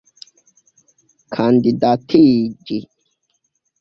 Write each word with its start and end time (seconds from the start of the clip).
kandidatiĝi 1.33 2.77